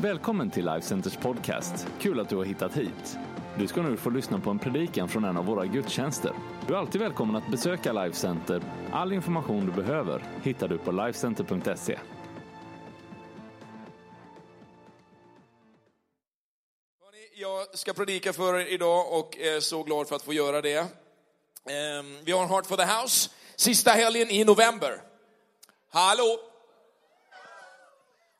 [0.00, 1.86] Välkommen till Life Centers podcast.
[2.00, 3.18] Kul att du har hittat hit.
[3.58, 6.32] Du ska nu få lyssna på en predikan från en av våra gudstjänster.
[6.66, 8.62] Du är alltid välkommen att besöka Life Center.
[8.92, 11.98] All information du behöver hittar du på lifecenter.se.
[17.34, 20.78] Jag ska predika för er idag och är så glad för att få göra det.
[20.78, 25.00] Ehm, vi har Heart for the House, sista helgen i november.
[25.90, 26.55] Hallå!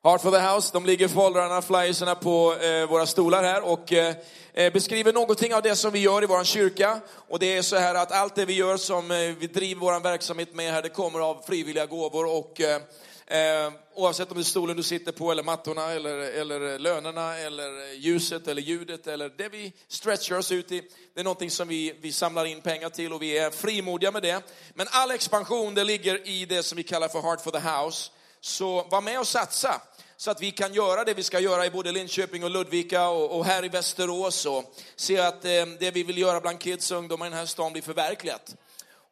[0.06, 4.14] Heart for the House, de ligger foldrarna, flyerserna på eh, våra stolar här och eh,
[4.54, 7.00] eh, beskriver någonting av det som vi gör i vår kyrka.
[7.28, 10.00] Och det är så här att allt det vi gör som eh, vi driver vår
[10.00, 14.44] verksamhet med här, det kommer av frivilliga gåvor och eh, eh, oavsett om det är
[14.44, 19.48] stolen du sitter på, eller mattorna, eller, eller lönerna, eller ljuset, eller ljudet, eller det
[19.48, 20.82] vi stretchar oss ut i.
[21.14, 24.22] Det är någonting som vi, vi samlar in pengar till och vi är frimodiga med
[24.22, 24.42] det.
[24.74, 28.10] Men all expansion, det ligger i det som vi kallar för Heart for the House.
[28.40, 29.80] Så var med och satsa
[30.16, 33.38] så att vi kan göra det vi ska göra i både Linköping och Ludvika och,
[33.38, 36.98] och här i Västerås och se att eh, det vi vill göra bland kids och
[36.98, 38.54] ungdomar i den här stan blir förverkligat.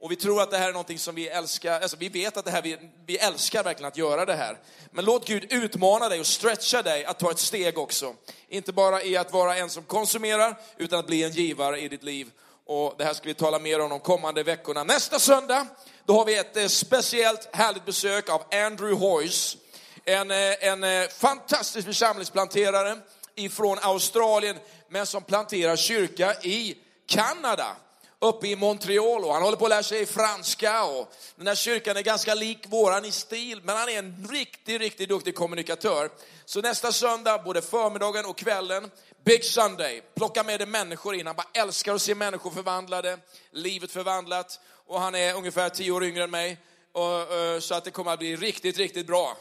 [0.05, 2.45] Och vi tror att det här är någonting som vi älskar, alltså vi vet att
[2.45, 4.59] det här, vi, vi älskar verkligen att göra det här.
[4.91, 8.15] Men låt Gud utmana dig och stretcha dig att ta ett steg också.
[8.49, 12.03] Inte bara i att vara en som konsumerar, utan att bli en givare i ditt
[12.03, 12.31] liv.
[12.67, 14.85] Och det här ska vi tala mer om de kommande veckorna.
[14.85, 15.67] Nästa söndag,
[16.05, 19.59] då har vi ett eh, speciellt härligt besök av Andrew Hoyce.
[20.07, 22.97] En, eh, en eh, fantastisk församlingsplanterare
[23.35, 24.57] ifrån Australien,
[24.89, 27.77] men som planterar kyrka i Kanada
[28.19, 31.97] uppe i Montreal och han håller på att lära sig franska och den här kyrkan
[31.97, 36.11] är ganska lik våran i stil, men han är en riktigt, riktigt duktig kommunikatör.
[36.45, 38.91] Så nästa söndag, både förmiddagen och kvällen,
[39.25, 41.27] Big Sunday, plocka med dig människor in.
[41.27, 43.19] Han bara älskar att se människor förvandlade,
[43.51, 46.59] livet förvandlat och han är ungefär tio år yngre än mig.
[46.93, 49.37] Och, och, så att det kommer att bli riktigt, riktigt bra.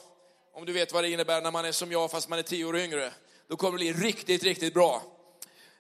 [0.56, 2.66] Om du vet vad det innebär när man är som jag fast man är tio
[2.66, 3.14] år yngre.
[3.48, 5.04] Då kommer det bli riktigt, riktigt bra.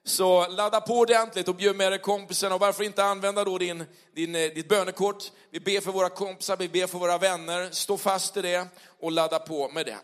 [0.03, 3.85] Så ladda på ordentligt och bjud med dig kompisen och varför inte använda då din,
[4.15, 5.31] din, eh, ditt bönekort.
[5.49, 7.69] Vi ber för våra kompisar, vi ber för våra vänner.
[7.71, 8.67] Stå fast i det
[8.99, 9.97] och ladda på med det.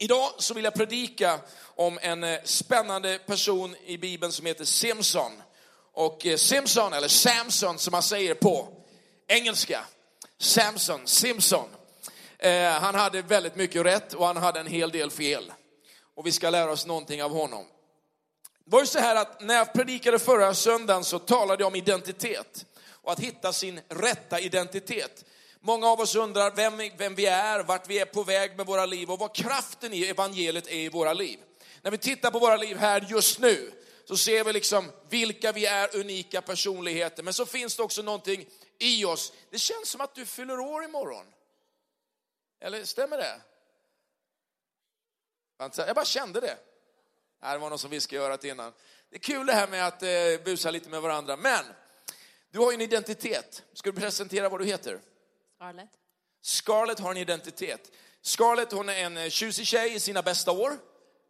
[0.00, 5.42] Idag så vill jag predika om en eh, spännande person i Bibeln som heter Simson.
[5.92, 8.68] Och eh, Simson, eller Samson som man säger på
[9.28, 9.84] engelska.
[10.38, 11.68] Samson, Simpson.
[12.42, 15.52] Eh, han hade väldigt mycket rätt och han hade en hel del fel.
[16.14, 17.64] Och vi ska lära oss någonting av honom.
[18.64, 21.74] Det var ju så här att när jag predikade förra söndagen så talade jag om
[21.74, 22.66] identitet
[23.02, 25.24] och att hitta sin rätta identitet.
[25.60, 28.86] Många av oss undrar vem, vem vi är, vart vi är på väg med våra
[28.86, 31.38] liv och vad kraften i evangeliet är i våra liv.
[31.82, 33.72] När vi tittar på våra liv här just nu
[34.04, 37.22] så ser vi liksom vilka vi är, unika personligheter.
[37.22, 38.46] Men så finns det också någonting
[38.78, 39.32] i oss.
[39.50, 41.26] Det känns som att du fyller år imorgon.
[42.60, 43.40] Eller stämmer det?
[45.76, 46.56] Jag bara kände det.
[47.40, 48.72] Det var någon som viskade i örat innan.
[49.10, 51.36] Det är kul det här med att eh, busa lite med varandra.
[51.36, 51.64] Men
[52.50, 53.62] du har ju en identitet.
[53.72, 55.00] Ska du presentera vad du heter?
[55.56, 55.90] Scarlett.
[56.40, 57.92] Scarlett har en identitet.
[58.22, 60.78] Scarlett hon är en eh, tjusig tjej i sina bästa år.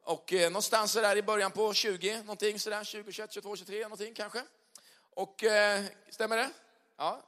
[0.03, 4.15] Och eh, någonstans där i början på 20, någonting sådär, 20, 21, 22, 23 någonting
[4.15, 4.43] kanske.
[5.11, 6.51] Och eh, stämmer det?
[6.97, 7.23] Ja.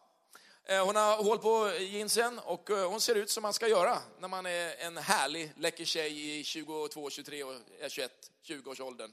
[0.65, 3.99] Eh, hon har hål på jeansen och eh, hon ser ut som man ska göra
[4.19, 8.13] när man är en härlig, läcker tjej i 22, 23 och eh, 21,
[8.45, 9.13] 20-årsåldern.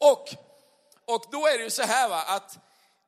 [0.00, 0.28] Och,
[1.04, 2.58] och då är det ju så här va, att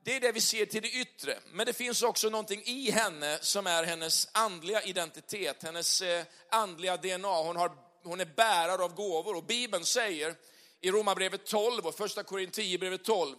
[0.04, 1.38] det är det vi ser till det yttre.
[1.52, 6.02] Men det finns också någonting i henne som är hennes andliga identitet, hennes
[6.50, 7.42] andliga DNA.
[7.42, 7.72] Hon, har,
[8.04, 10.34] hon är bärare av gåvor och Bibeln säger
[10.80, 13.36] i Romarbrevet 12 och första Korinthierbrevet 12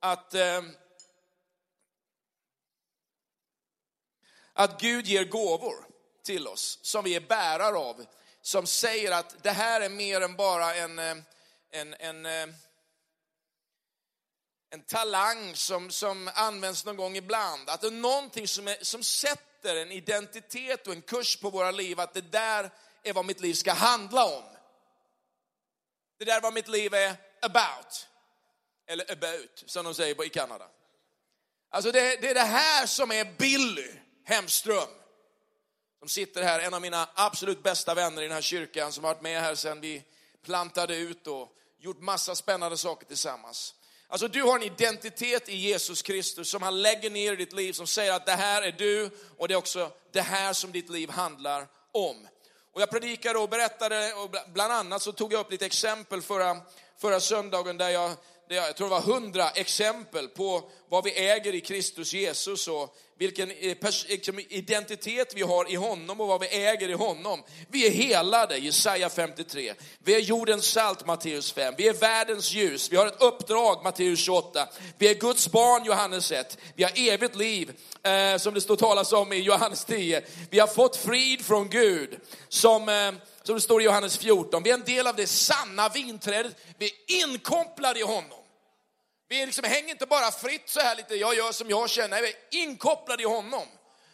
[0.00, 0.62] att eh,
[4.56, 5.86] att Gud ger gåvor
[6.24, 8.06] till oss som vi är bärare av.
[8.40, 11.16] Som säger att det här är mer än bara en, eh,
[11.70, 12.48] en, en, eh,
[14.70, 17.70] en talang som, som används någon gång ibland.
[17.70, 21.70] Att det är någonting som, är, som sätter en identitet och en kurs på våra
[21.70, 22.00] liv.
[22.00, 22.70] Att det där
[23.02, 24.44] är vad mitt liv ska handla om.
[26.18, 28.06] Det där är vad mitt liv är about.
[28.86, 30.68] Eller about, som de säger i Kanada.
[31.70, 34.05] Alltså det, det är det här som är Billy.
[34.28, 34.88] Hemström.
[35.98, 39.14] Som sitter här, en av mina absolut bästa vänner i den här kyrkan som har
[39.14, 40.02] varit med här sedan vi
[40.44, 43.74] plantade ut och gjort massa spännande saker tillsammans.
[44.08, 47.72] Alltså du har en identitet i Jesus Kristus som han lägger ner i ditt liv
[47.72, 50.90] som säger att det här är du och det är också det här som ditt
[50.90, 52.28] liv handlar om.
[52.72, 56.56] Och jag predikade och berättade och bland annat så tog jag upp lite exempel förra,
[56.98, 58.12] förra söndagen där jag,
[58.48, 63.50] jag, tror det var hundra exempel på vad vi äger i Kristus Jesus och vilken
[63.50, 63.76] eh,
[64.08, 67.42] liksom, identitet vi har i honom och vad vi äger i honom.
[67.70, 69.74] Vi är helade, Jesaja 53.
[69.98, 71.74] Vi är jordens salt, Matteus 5.
[71.78, 72.92] Vi är världens ljus.
[72.92, 74.68] Vi har ett uppdrag, Matteus 28.
[74.98, 76.58] Vi är Guds barn, Johannes 1.
[76.74, 77.72] Vi har evigt liv,
[78.02, 80.22] eh, som det står talas om i Johannes 10.
[80.50, 82.16] Vi har fått frid från Gud,
[82.48, 83.12] som eh,
[83.46, 84.62] som det står i Johannes 14.
[84.62, 86.56] Vi är en del av det sanna vinträdet.
[86.78, 88.35] Vi är inkopplade i honom.
[89.28, 92.22] Vi liksom hänger inte bara fritt så här lite, jag gör som jag känner.
[92.22, 93.66] Vi är inkopplade i honom.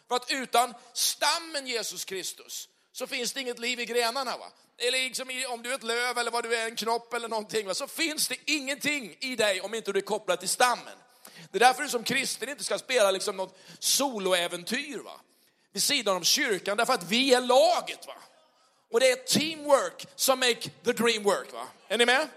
[0.07, 4.37] För att utan stammen Jesus Kristus så finns det inget liv i grenarna.
[4.37, 4.51] Va?
[4.77, 7.67] Eller liksom om du är ett löv eller vad du är, en knopp eller någonting,
[7.67, 7.73] va?
[7.73, 10.97] så finns det ingenting i dig om inte du är kopplad till stammen.
[11.51, 15.19] Det är därför du som kristen inte ska spela liksom något soloäventyr va?
[15.71, 18.07] vid sidan om kyrkan, därför att vi är laget.
[18.07, 18.15] Va?
[18.91, 21.53] Och det är teamwork som make the dream work.
[21.53, 21.67] Va?
[21.87, 22.27] Är ni med?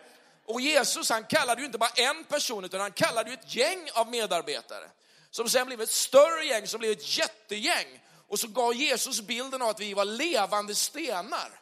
[0.46, 3.90] Och Jesus han kallade ju inte bara en person utan han kallade ju ett gäng
[3.92, 4.90] av medarbetare.
[5.30, 8.02] Som sen blev ett större gäng, som blev ett jättegäng.
[8.28, 11.60] Och så gav Jesus bilden av att vi var levande stenar.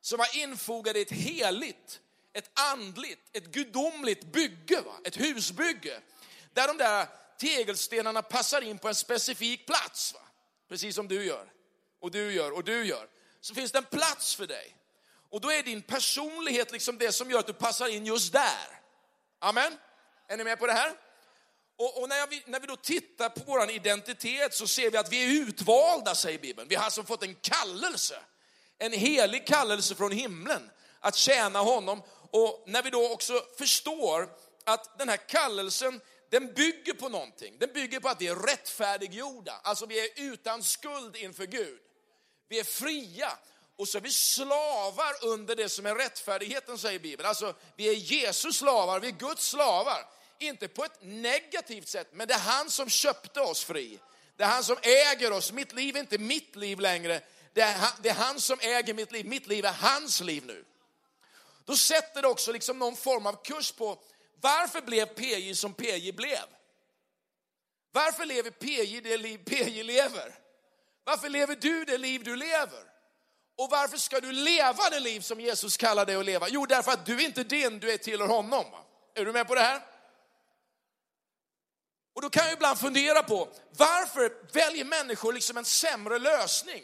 [0.00, 2.00] Som var infogade i ett heligt,
[2.32, 4.92] ett andligt, ett gudomligt bygge, va?
[5.04, 6.00] ett husbygge.
[6.52, 7.06] Där de där
[7.38, 10.14] tegelstenarna passar in på en specifik plats.
[10.14, 10.20] Va?
[10.68, 11.52] Precis som du gör,
[12.00, 13.08] och du gör, och du gör.
[13.40, 14.76] Så finns det en plats för dig.
[15.34, 18.80] Och då är din personlighet liksom det som gör att du passar in just där.
[19.38, 19.78] Amen?
[20.28, 20.92] Är ni med på det här?
[21.78, 25.12] Och, och när, vi, när, vi, då tittar på vår identitet så ser vi att
[25.12, 26.68] vi är utvalda, säger Bibeln.
[26.68, 28.20] Vi har alltså fått en kallelse,
[28.78, 30.70] en helig kallelse från himlen
[31.00, 32.02] att tjäna honom.
[32.30, 34.28] Och när vi då också förstår
[34.64, 37.56] att den här kallelsen, den bygger på någonting.
[37.58, 41.78] Den bygger på att vi är rättfärdiggjorda, alltså vi är utan skuld inför Gud.
[42.48, 43.38] Vi är fria
[43.76, 47.28] och så är vi slavar under det som är rättfärdigheten, säger Bibeln.
[47.28, 50.06] Alltså, vi är Jesus slavar, vi är Guds slavar.
[50.38, 53.98] Inte på ett negativt sätt, men det är han som köpte oss fri.
[54.36, 55.52] Det är han som äger oss.
[55.52, 57.20] Mitt liv är inte mitt liv längre.
[57.52, 59.26] Det är han, det är han som äger mitt liv.
[59.26, 60.64] Mitt liv är hans liv nu.
[61.64, 63.98] Då sätter det också liksom någon form av kurs på
[64.40, 66.44] varför blev PJ som PJ blev?
[67.92, 70.34] Varför lever PJ det liv PJ lever?
[71.04, 72.93] Varför lever du det liv du lever?
[73.58, 76.48] Och varför ska du leva det liv som Jesus kallar dig att leva?
[76.48, 78.64] Jo, därför att du är inte din, du är tillhör honom.
[79.14, 79.82] Är du med på det här?
[82.14, 86.82] Och då kan jag ibland fundera på, varför väljer människor liksom en sämre lösning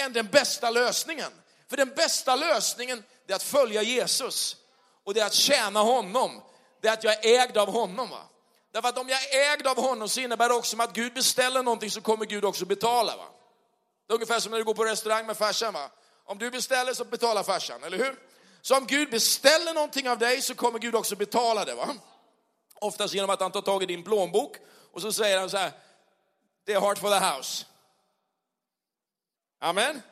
[0.00, 1.32] än den bästa lösningen?
[1.68, 4.56] För den bästa lösningen är att följa Jesus
[5.04, 6.42] och det är att tjäna honom.
[6.80, 8.10] Det är att jag är ägd av honom.
[8.10, 8.28] Va?
[8.72, 11.62] Därför att om jag är ägd av honom så innebär det också att Gud beställer
[11.62, 13.16] någonting så kommer Gud också betala.
[13.16, 13.28] Va?
[14.06, 15.74] Det är ungefär som när du går på restaurang med farsan.
[15.74, 15.90] Va?
[16.24, 18.16] Om du beställer så betalar farsan, eller hur?
[18.62, 21.74] Så om Gud beställer någonting av dig så kommer Gud också betala det.
[21.74, 21.94] Va?
[22.74, 24.56] Oftast genom att han tar tag i din plånbok
[24.92, 25.72] och så säger han så här,
[26.64, 27.66] det är heart for the house.
[29.60, 30.02] Amen.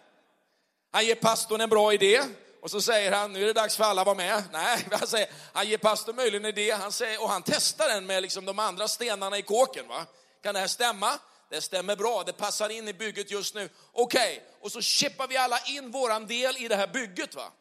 [0.90, 2.22] Han ger pastorn en bra idé
[2.62, 4.42] och så säger han, nu är det dags för alla att vara med.
[4.52, 8.06] Nej, han, säger, han ger pastorn möjligen en idé han säger, och han testar den
[8.06, 9.88] med liksom de andra stenarna i kåken.
[9.88, 10.06] Va?
[10.42, 11.18] Kan det här stämma?
[11.54, 13.68] Det stämmer bra, det passar in i bygget just nu.
[13.92, 14.58] Okej, okay.
[14.60, 17.34] och så chippar vi alla in våran del i det här bygget.
[17.34, 17.52] va?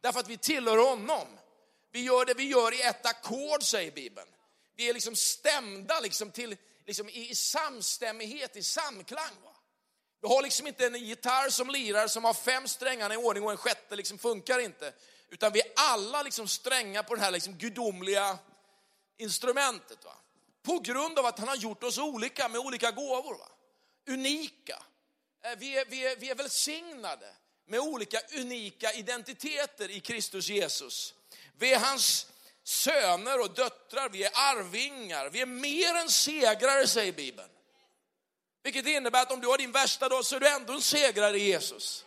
[0.00, 1.26] Därför att vi tillhör honom.
[1.92, 4.28] Vi gör det vi gör i ett ackord, säger Bibeln.
[4.76, 6.56] Vi är liksom stämda liksom till,
[6.86, 9.34] liksom i, i samstämmighet, i samklang.
[9.44, 9.54] Va?
[10.22, 13.50] Vi har liksom inte en gitarr som lirar som har fem strängar i ordning och
[13.50, 14.92] en sjätte liksom funkar inte.
[15.28, 18.38] Utan vi är alla liksom strängar på det här liksom gudomliga
[19.18, 20.04] instrumentet.
[20.04, 20.16] Va?
[20.68, 23.38] På grund av att han har gjort oss olika med olika gåvor.
[23.38, 23.48] Va?
[24.08, 24.82] Unika.
[25.44, 27.26] Eh, vi är, vi, är, vi är välsignade
[27.66, 31.14] med olika unika identiteter i Kristus Jesus.
[31.58, 32.26] Vi är hans
[32.64, 37.50] söner och döttrar, vi är arvingar, vi är mer än segrare säger Bibeln.
[38.62, 41.38] Vilket innebär att om du har din värsta dag så är du ändå en segrare
[41.38, 42.04] i Jesus.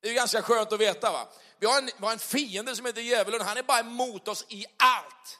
[0.00, 1.28] Det är ganska skönt att veta va.
[1.58, 4.44] Vi har en, vi har en fiende som heter djävulen, han är bara emot oss
[4.48, 5.39] i allt.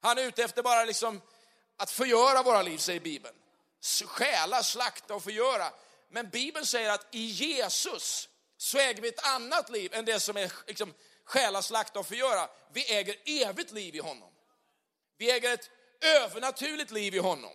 [0.00, 1.20] Han är ute efter bara liksom
[1.76, 3.34] att förgöra våra liv, säger Bibeln.
[4.04, 5.70] Stjäla, slakta och förgöra.
[6.10, 10.36] Men Bibeln säger att i Jesus så äger vi ett annat liv än det som
[10.36, 12.48] är liksom, stjäla, slakta och förgöra.
[12.72, 14.30] Vi äger evigt liv i honom.
[15.18, 17.52] Vi äger ett övernaturligt liv i honom.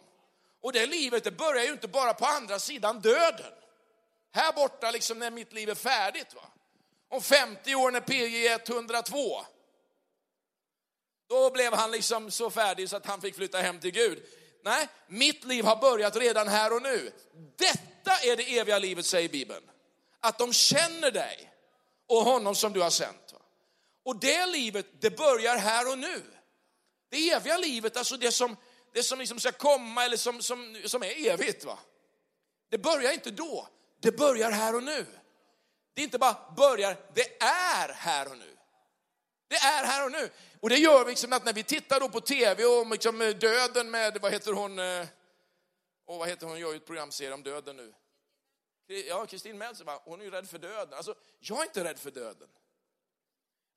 [0.61, 3.53] Och det livet det börjar ju inte bara på andra sidan döden.
[4.31, 6.33] Här borta liksom när mitt liv är färdigt.
[6.33, 6.41] Va?
[7.09, 9.45] Om 50 år när PG är 102.
[11.29, 14.23] Då blev han liksom så färdig så att han fick flytta hem till Gud.
[14.63, 17.11] Nej, mitt liv har börjat redan här och nu.
[17.57, 19.63] Detta är det eviga livet, säger Bibeln.
[20.19, 21.51] Att de känner dig
[22.07, 23.33] och honom som du har sänt.
[24.05, 26.21] Och det livet, det börjar här och nu.
[27.09, 28.57] Det eviga livet, alltså det som,
[28.93, 31.65] det som liksom ska komma eller som, som, som är evigt.
[31.65, 31.79] Va?
[32.69, 33.67] Det börjar inte då,
[33.99, 35.05] det börjar här och nu.
[35.93, 38.57] Det är inte bara börjar, det är här och nu.
[39.47, 40.29] Det är här och nu.
[40.63, 43.29] Och det gör vi liksom att när vi tittar då på tv om liksom eh,
[43.29, 45.07] döden med, vad heter hon, eh,
[46.05, 47.93] och vad heter hon, gör ju ett programserie om döden nu.
[48.87, 50.93] Ja, Kristin Meltzer, hon är ju rädd för döden.
[50.93, 52.49] Alltså, jag är inte rädd för döden.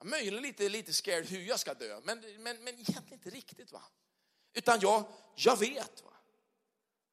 [0.04, 3.72] Möjligen lite, lite scared hur jag ska dö, men, men, men egentligen inte riktigt.
[3.72, 3.82] va.
[4.54, 6.02] Utan jag, jag vet.
[6.02, 6.12] va.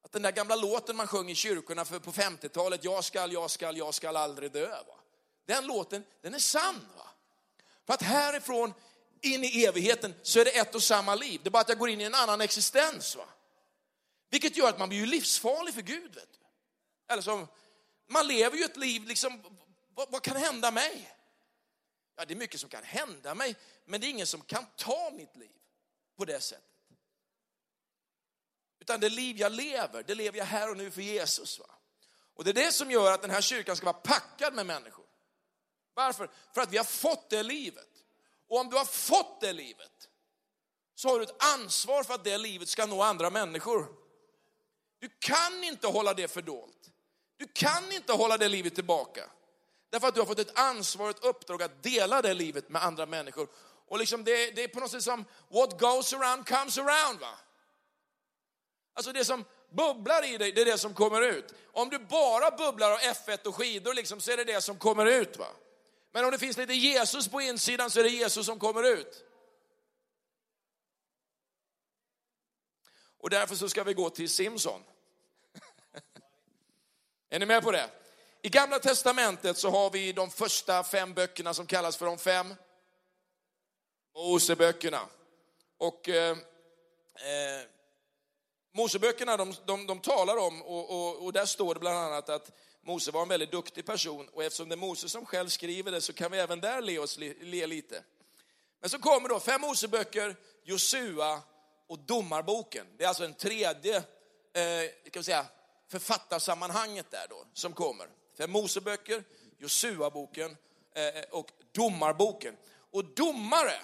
[0.02, 3.50] Att den där gamla låten man sjöng i kyrkorna för på 50-talet, jag skall, jag
[3.50, 4.70] skall, jag skall aldrig dö.
[4.70, 5.00] Va?
[5.46, 6.88] Den låten, den är sann.
[6.96, 7.08] Va?
[7.86, 8.74] För att härifrån
[9.24, 11.40] in i evigheten så är det ett och samma liv.
[11.42, 13.16] Det är bara att jag går in i en annan existens.
[13.16, 13.28] Va?
[14.30, 16.14] Vilket gör att man blir ju livsfarlig för Gud.
[16.14, 16.38] Vet du.
[17.12, 17.48] Eller som,
[18.08, 19.58] man lever ju ett liv, liksom,
[19.94, 21.14] vad, vad kan hända mig?
[22.16, 25.10] Ja, det är mycket som kan hända mig, men det är ingen som kan ta
[25.16, 25.56] mitt liv
[26.16, 26.64] på det sättet.
[28.80, 31.58] Utan det liv jag lever, det lever jag här och nu för Jesus.
[31.58, 31.66] Va?
[32.34, 35.06] Och det är det som gör att den här kyrkan ska vara packad med människor.
[35.94, 36.30] Varför?
[36.54, 37.93] För att vi har fått det livet.
[38.48, 40.08] Och om du har fått det livet,
[40.94, 43.88] så har du ett ansvar för att det livet ska nå andra människor.
[44.98, 46.90] Du kan inte hålla det fördolt.
[47.36, 49.30] Du kan inte hålla det livet tillbaka.
[49.90, 53.06] Därför att du har fått ett ansvar, ett uppdrag att dela det livet med andra
[53.06, 53.48] människor.
[53.88, 57.20] Och liksom det, det är på något sätt som what goes around comes around.
[57.20, 57.38] va?
[58.94, 61.54] Alltså det som bubblar i dig, det är det som kommer ut.
[61.72, 65.06] Om du bara bubblar av F1 och skidor liksom, så är det det som kommer
[65.06, 65.36] ut.
[65.36, 65.46] va?
[66.14, 69.24] Men om det finns lite Jesus på insidan så är det Jesus som kommer ut.
[73.18, 74.82] Och därför så ska vi gå till Simson.
[77.30, 77.90] är ni med på det?
[78.42, 82.54] I gamla testamentet så har vi de första fem böckerna som kallas för de fem
[84.14, 85.00] Moseböckerna.
[85.78, 86.38] Och eh,
[87.14, 87.66] eh,
[88.76, 92.52] Moseböckerna de, de, de talar om, och, och, och, där står det bland annat att
[92.82, 96.00] Mose var en väldigt duktig person och eftersom det är Mose som själv skriver det
[96.00, 98.02] så kan vi även där le, oss, le lite.
[98.80, 101.42] Men så kommer då fem Moseböcker, Josua
[101.86, 102.86] och Domarboken.
[102.96, 105.46] Det är alltså en tredje eh, kan vi säga,
[105.88, 108.08] författarsammanhanget där då som kommer.
[108.38, 109.24] Fem Moseböcker,
[109.58, 110.56] Josua-boken
[110.94, 112.56] eh, och Domarboken.
[112.90, 113.74] Och domare,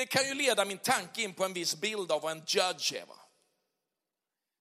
[0.00, 2.92] det kan ju leda min tanke in på en viss bild av vad en judge
[2.92, 3.06] är.
[3.06, 3.18] Va?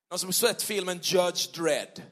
[0.09, 2.11] Någon som sett filmen Judge Dredd?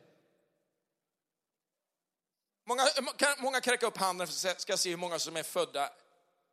[2.65, 2.85] Många,
[3.17, 5.89] kan, många kan räcka upp handen för att ska se hur många som är födda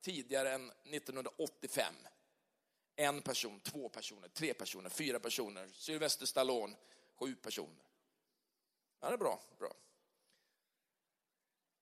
[0.03, 1.95] tidigare än 1985.
[2.97, 5.69] En person, två personer, tre personer, fyra personer.
[5.75, 6.77] Sylvester Stallone,
[7.21, 7.85] sju personer.
[9.01, 9.41] Ja, det är bra.
[9.59, 9.75] bra.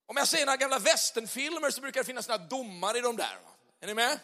[0.06, 3.38] Om jag ser några gamla västernfilmer så brukar det finnas några domare i de där.
[3.80, 4.20] Är ni med?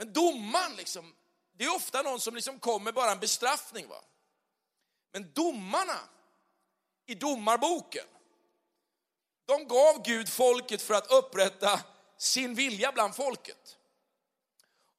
[0.00, 1.14] Men domaren, liksom,
[1.52, 3.88] det är ofta någon som liksom kommer bara en bestraffning.
[3.88, 4.02] Va?
[5.12, 5.98] Men domarna
[7.06, 8.04] i domarboken,
[9.46, 11.80] de gav Gud folket för att upprätta
[12.16, 13.76] sin vilja bland folket.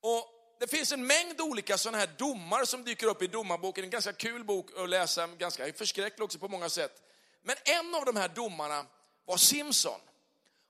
[0.01, 3.83] Och det finns en mängd olika sådana här domar som dyker upp i domarboken.
[3.83, 7.01] En ganska kul bok att läsa, ganska förskräcklig också på många sätt.
[7.41, 8.85] Men en av de här domarna
[9.25, 9.99] var Simson.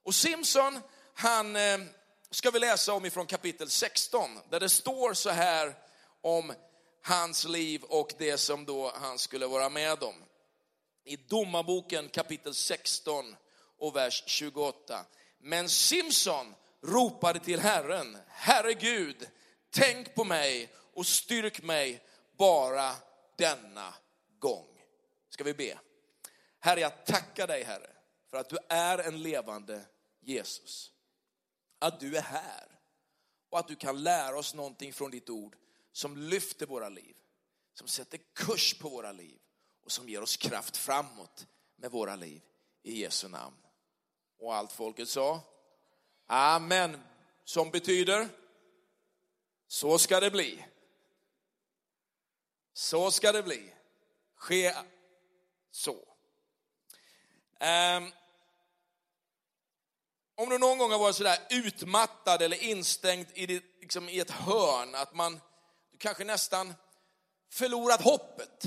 [0.03, 0.79] Och Simson,
[1.13, 1.79] han eh,
[2.31, 5.75] ska vi läsa om ifrån kapitel 16, där det står så här
[6.21, 6.53] om
[7.03, 10.15] hans liv och det som då han skulle vara med om.
[11.03, 13.35] I domarboken kapitel 16
[13.77, 15.05] och vers 28.
[15.39, 19.29] Men Simson ropade till Herren, Herre Gud,
[19.69, 22.03] tänk på mig och styrk mig
[22.37, 22.95] bara
[23.37, 23.93] denna
[24.39, 24.67] gång.
[25.29, 25.79] Ska vi be?
[26.59, 27.89] Herre, jag tackar dig Herre
[28.29, 29.81] för att du är en levande
[30.21, 30.91] Jesus.
[31.81, 32.79] Att du är här
[33.49, 35.55] och att du kan lära oss någonting från ditt ord
[35.91, 37.15] som lyfter våra liv,
[37.73, 39.39] som sätter kurs på våra liv
[39.83, 42.41] och som ger oss kraft framåt med våra liv.
[42.83, 43.55] I Jesu namn.
[44.39, 45.41] Och allt folket sa?
[46.27, 47.01] Amen.
[47.43, 48.29] Som betyder?
[49.67, 50.65] Så ska det bli.
[52.73, 53.73] Så ska det bli.
[54.35, 54.75] Ske
[55.71, 55.95] så.
[57.59, 58.11] Um,
[60.41, 64.31] om du någon gång har varit sådär utmattad eller instängd i, det, liksom i ett
[64.31, 65.39] hörn, att man
[65.97, 66.73] kanske nästan
[67.51, 68.63] förlorat hoppet.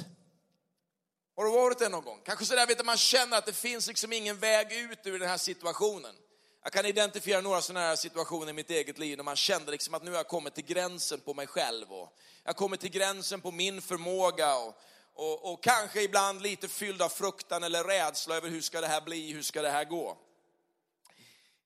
[1.37, 2.21] Har du varit det någon gång?
[2.25, 5.29] Kanske sådär vet att man känner att det finns liksom ingen väg ut ur den
[5.29, 6.15] här situationen.
[6.63, 9.95] Jag kan identifiera några sådana här situationer i mitt eget liv när man kände liksom
[9.95, 12.91] att nu har jag kommit till gränsen på mig själv och jag har kommit till
[12.91, 14.81] gränsen på min förmåga och,
[15.15, 19.01] och, och kanske ibland lite fylld av fruktan eller rädsla över hur ska det här
[19.01, 20.19] bli, hur ska det här gå.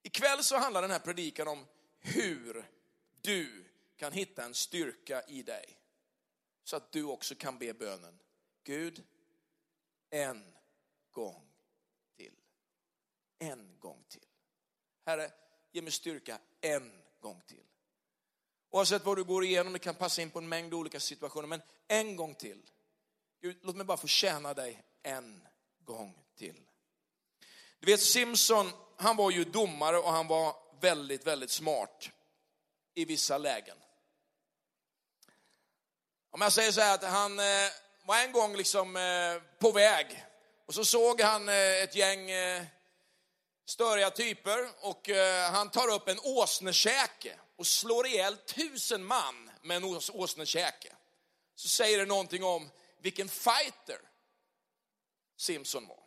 [0.09, 1.67] Ikväll så handlar den här predikan om
[1.99, 2.71] hur
[3.21, 3.65] du
[3.97, 5.79] kan hitta en styrka i dig.
[6.65, 8.19] Så att du också kan be bönen,
[8.65, 9.05] Gud,
[10.11, 10.55] en
[11.11, 11.43] gång
[12.17, 12.35] till.
[13.39, 14.27] En gång till.
[15.07, 15.33] Herre,
[15.73, 17.65] ge mig styrka en gång till.
[18.71, 21.63] Oavsett vad du går igenom, det kan passa in på en mängd olika situationer, men
[21.89, 22.71] en gång till.
[23.41, 25.43] Gud, låt mig bara få tjäna dig en
[25.85, 26.68] gång till.
[27.81, 32.11] Du vet Simpson, han var ju domare och han var väldigt, väldigt smart
[32.95, 33.77] i vissa lägen.
[36.31, 37.45] Om jag säger så här att han eh,
[38.05, 40.25] var en gång liksom eh, på väg
[40.67, 42.31] och så såg han eh, ett gäng
[43.67, 45.09] störiga typer och
[45.53, 50.95] han tar upp en åsnekäke och slår ihjäl tusen man med en åsnekäke.
[51.55, 52.71] Så säger det någonting om
[53.01, 54.01] vilken fighter
[55.37, 55.98] Simpson var.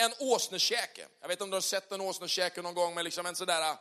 [0.00, 1.06] En åsnekäke.
[1.20, 3.70] Jag vet inte om du har sett en åsnekäke någon gång med liksom en sådär,
[3.70, 3.76] eh,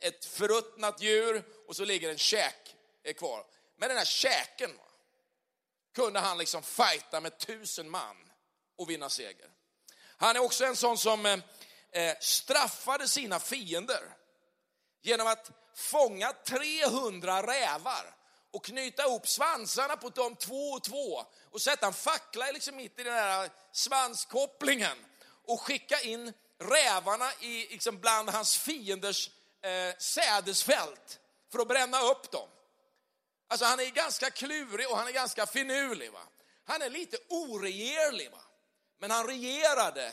[0.00, 3.44] ett förruttnat djur och så ligger en käk eh, kvar.
[3.76, 4.70] Men den här käken
[5.94, 8.16] kunde han liksom fighta med tusen man
[8.78, 9.50] och vinna seger.
[10.16, 11.38] Han är också en sån som eh,
[11.92, 14.02] eh straffade sina fiender
[15.02, 18.14] genom att fånga 300 rävar
[18.50, 22.98] och knyta ihop svansarna på dem två och två och sätta en fackla liksom mitt
[22.98, 25.05] i den här svanskopplingen
[25.46, 29.30] och skicka in rävarna i, liksom bland hans fienders
[29.62, 31.20] eh, sädesfält
[31.52, 32.48] för att bränna upp dem.
[33.48, 36.12] Alltså han är ganska klurig och han är ganska finurlig.
[36.12, 36.22] Va?
[36.64, 38.30] Han är lite oregerlig.
[38.30, 38.40] Va?
[38.98, 40.12] Men han regerade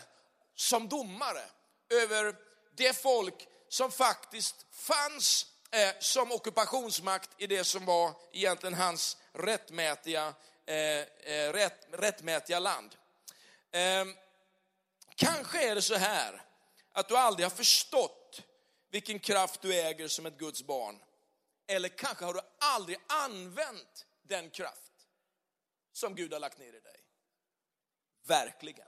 [0.55, 1.43] som domare
[1.89, 2.35] över
[2.75, 10.33] det folk som faktiskt fanns eh, som ockupationsmakt i det som var egentligen hans rättmätiga,
[10.65, 12.95] eh, eh rätt, rättmätiga land.
[13.71, 14.15] Ehm,
[15.15, 16.45] Kanske är det så här
[16.91, 18.41] att du aldrig har förstått
[18.91, 20.99] vilken kraft du äger som ett Guds barn.
[21.67, 24.91] Eller kanske har du aldrig använt den kraft
[25.91, 26.99] som Gud har lagt ner i dig.
[28.25, 28.87] Verkligen.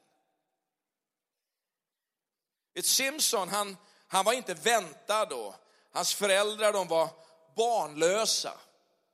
[2.74, 3.78] Ett Simpson, han,
[4.08, 5.56] han var inte väntad då.
[5.92, 7.10] Hans föräldrar de var
[7.56, 8.60] barnlösa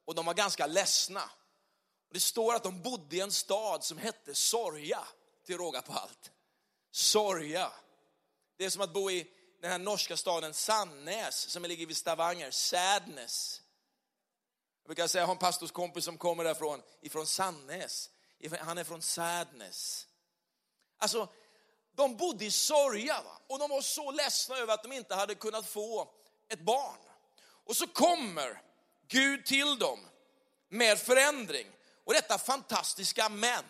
[0.06, 1.30] och de var ganska ledsna.
[2.14, 5.08] Det står att de bodde i en stad som hette Sorja,
[5.46, 6.32] till råga på allt.
[6.92, 7.72] Sorga.
[8.58, 9.28] Det är som att bo i
[9.62, 13.62] den här norska staden Sandnes som ligger vid Stavanger, Sadness.
[14.84, 18.10] Jag brukar säga, jag har en pastorskompis som kommer därifrån, ifrån Sandnes.
[18.60, 20.08] Han är från Sadness.
[20.98, 21.30] Alltså,
[21.96, 23.42] de bodde i sorga va?
[23.48, 26.10] och de var så ledsna över att de inte hade kunnat få
[26.50, 27.00] ett barn.
[27.42, 28.62] Och så kommer
[29.08, 30.00] Gud till dem
[30.70, 31.68] med förändring.
[32.04, 33.64] Och detta fantastiska men.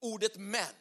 [0.00, 0.74] ordet men.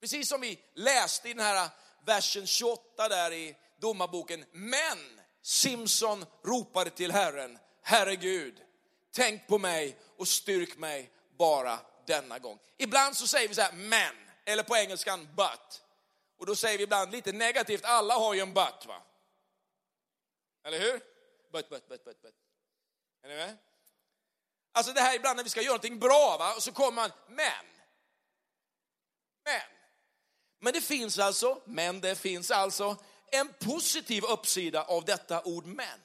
[0.00, 1.70] Precis som vi läste i den här
[2.06, 4.44] versen 28 där i domarboken.
[4.52, 8.62] Men Simson ropade till Herren, Herre Gud,
[9.12, 12.58] tänk på mig och styrk mig bara denna gång.
[12.76, 15.82] Ibland så säger vi så här, men, eller på engelskan but.
[16.38, 19.02] Och då säger vi ibland lite negativt, alla har ju en but va?
[20.64, 21.00] Eller hur?
[21.52, 22.34] But, but, but, but, but.
[23.22, 23.58] Är ni med?
[24.72, 27.12] Alltså det här ibland när vi ska göra någonting bra va, och så kommer man,
[27.28, 27.66] men.
[29.44, 29.77] Men.
[30.58, 36.00] Men det finns alltså, men det finns alltså en positiv uppsida av detta ord men.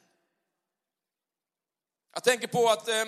[2.14, 3.06] Jag tänker på att eh,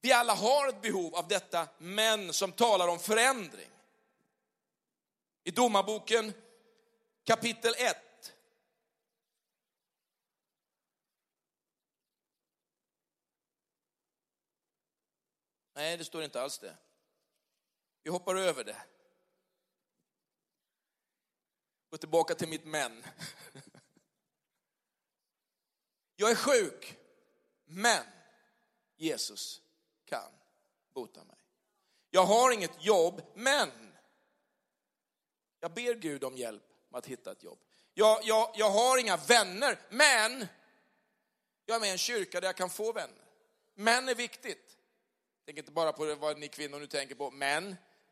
[0.00, 3.70] vi alla har ett behov av detta men som talar om förändring.
[5.44, 6.32] I Domarboken
[7.24, 7.96] kapitel 1
[15.74, 16.76] Nej, det står inte alls det.
[18.02, 18.82] Vi hoppar över det.
[21.90, 23.04] Gå tillbaka till mitt men.
[26.16, 26.98] Jag är sjuk,
[27.64, 28.04] men
[28.96, 29.60] Jesus
[30.04, 30.32] kan
[30.94, 31.36] bota mig.
[32.10, 33.70] Jag har inget jobb, men
[35.60, 37.58] jag ber Gud om hjälp med att hitta ett jobb.
[37.94, 40.46] Jag, jag, jag har inga vänner, men
[41.66, 43.24] jag är med i en kyrka där jag kan få vänner.
[43.74, 44.78] Män är viktigt.
[45.38, 47.64] Jag tänker inte bara på vad ni kvinnor nu tänker på, men,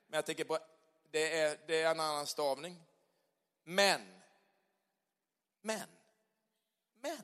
[0.06, 0.58] men jag tänker på
[1.10, 2.87] det är, det är en annan stavning.
[3.70, 4.00] Men,
[5.62, 5.88] men,
[7.00, 7.22] men.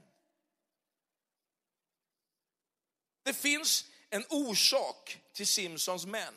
[3.22, 6.34] Det finns en orsak till Simpsons män.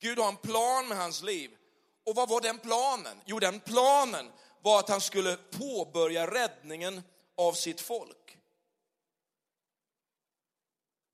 [0.00, 1.56] Gud har en plan med hans liv.
[2.04, 3.20] Och vad var den planen?
[3.24, 7.02] Jo, den planen var att han skulle påbörja räddningen
[7.36, 8.38] av sitt folk.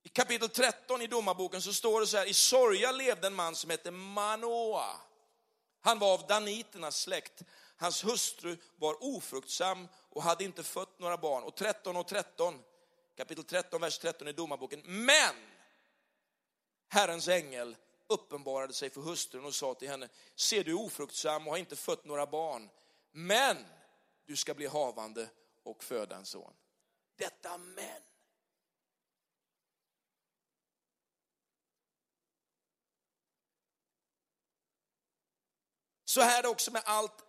[0.03, 3.55] I kapitel 13 i domarboken så står det så här, i sorga levde en man
[3.55, 5.08] som hette Manoa.
[5.81, 7.43] Han var av daniternas släkt.
[7.77, 11.43] Hans hustru var ofruktsam och hade inte fött några barn.
[11.43, 12.63] Och 13 och 13,
[13.17, 14.81] kapitel 13, vers 13 i domarboken.
[14.85, 15.35] Men
[16.89, 17.75] Herrens ängel
[18.07, 21.75] uppenbarade sig för hustrun och sa till henne, se du är ofruktsam och har inte
[21.75, 22.69] fött några barn,
[23.11, 23.57] men
[24.25, 25.29] du ska bli havande
[25.63, 26.53] och föda en son.
[27.17, 28.01] Detta men.
[36.09, 37.25] Så här är det också med allt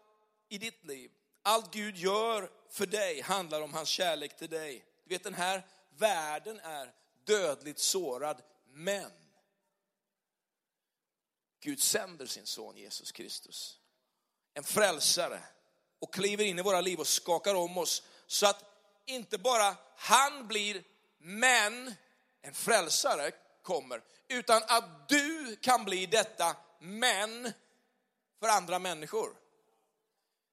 [0.48, 1.10] i ditt liv.
[1.42, 4.84] Allt Gud gör för dig handlar om hans kärlek till dig.
[5.04, 6.92] Du vet den här världen är
[7.24, 9.10] dödligt sårad, men
[11.60, 13.78] Gud sänder sin son Jesus Kristus,
[14.54, 15.42] en frälsare,
[15.98, 18.64] och kliver in i våra liv och skakar om oss så att
[19.06, 20.84] inte bara han blir,
[21.18, 21.94] men
[22.42, 23.30] en frälsare
[23.62, 27.52] kommer, utan att du kan bli detta men
[28.40, 29.36] för andra människor.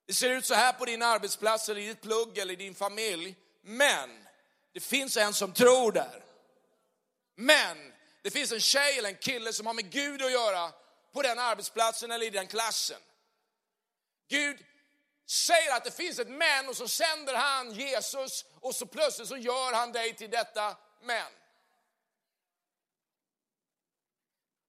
[0.05, 2.75] Det ser ut så här på din arbetsplats, eller i ditt plugg eller i din
[2.75, 4.27] familj, men
[4.73, 6.23] det finns en som tror där.
[7.35, 10.71] Men det finns en tjej eller en kille som har med Gud att göra
[11.13, 13.01] på den arbetsplatsen eller i den klassen.
[14.29, 14.65] Gud
[15.25, 19.37] säger att det finns ett men och så sänder han Jesus och så plötsligt så
[19.37, 21.27] gör han dig till detta men.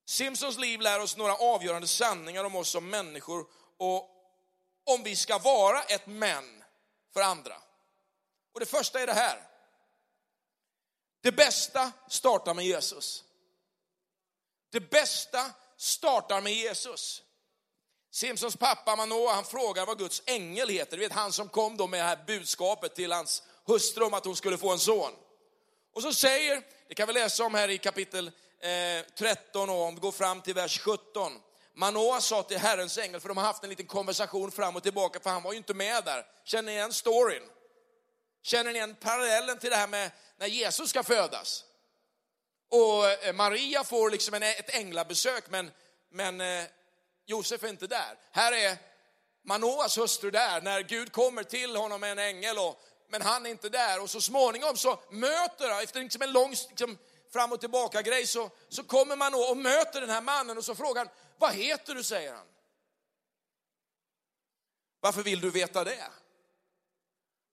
[0.08, 4.10] Simpsons liv lär oss några avgörande sanningar om oss som människor och
[4.84, 6.64] om vi ska vara ett men
[7.12, 7.54] för andra.
[8.54, 9.42] Och det första är det här.
[11.20, 13.24] Det bästa startar med Jesus.
[14.70, 17.22] Det bästa startar med Jesus.
[18.10, 20.96] Simpsons pappa Manoa, han frågar vad Guds ängel heter.
[20.96, 24.24] Du vet han som kom då med det här budskapet till hans hustru om att
[24.24, 25.12] hon skulle få en son.
[25.94, 29.94] Och så säger, det kan vi läsa om här i kapitel Eh, 13 och om
[29.94, 31.32] vi går fram till vers 17.
[31.74, 35.20] Manoa sa till Herrens ängel, för de har haft en liten konversation fram och tillbaka,
[35.20, 36.26] för han var ju inte med där.
[36.44, 37.42] Känner ni igen storyn?
[38.42, 41.64] Känner ni igen parallellen till det här med när Jesus ska födas?
[42.70, 45.70] Och eh, Maria får liksom en, ett änglabesök, men,
[46.10, 46.64] men eh,
[47.26, 48.18] Josef är inte där.
[48.32, 48.76] Här är
[49.44, 53.50] Manoas hustru där, när Gud kommer till honom med en ängel, och, men han är
[53.50, 54.02] inte där.
[54.02, 56.98] Och så småningom så möter, han, efter liksom en lång liksom,
[57.32, 60.74] fram och tillbaka grej, så, så kommer man och möter den här mannen och så
[60.74, 62.46] frågar han, vad heter du, säger han.
[65.00, 66.10] Varför vill du veta det?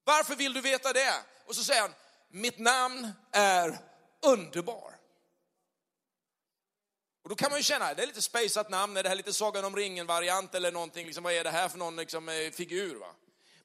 [0.03, 1.13] Varför vill du veta det?
[1.45, 1.93] Och så säger han,
[2.29, 3.79] mitt namn är
[4.21, 4.95] underbar.
[7.23, 9.33] Och då kan man ju känna, det är lite spejsat namn, är det här lite
[9.33, 12.95] Sagan om ringen-variant eller någonting, liksom, vad är det här för någon liksom, eh, figur?
[12.95, 13.07] Va?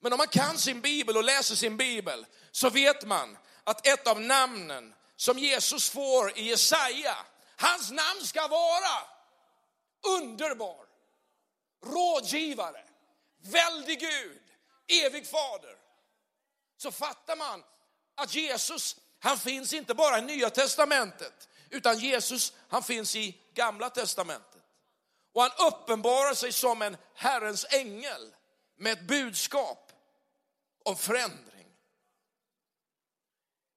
[0.00, 4.06] Men om man kan sin bibel och läser sin bibel så vet man att ett
[4.06, 7.16] av namnen som Jesus får i Jesaja,
[7.56, 9.02] hans namn ska vara
[10.18, 10.86] underbar,
[11.86, 12.84] rådgivare,
[13.38, 14.42] väldig Gud,
[14.88, 15.76] evig fader.
[16.76, 17.64] Så fattar man
[18.14, 23.90] att Jesus, han finns inte bara i Nya Testamentet, utan Jesus, han finns i Gamla
[23.90, 24.62] Testamentet.
[25.32, 28.34] Och han uppenbarar sig som en Herrens ängel
[28.76, 29.92] med ett budskap
[30.84, 31.59] om förändring.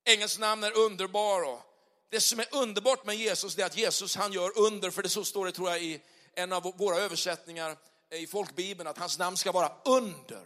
[0.06, 1.62] Ängelns namn är underbar och
[2.10, 5.26] det som är underbart med Jesus är att Jesus han gör under, för det så
[5.26, 6.02] står det tror jag i
[6.34, 7.78] en av våra översättningar
[8.10, 10.44] eh, i folkbibeln, att hans namn ska vara under.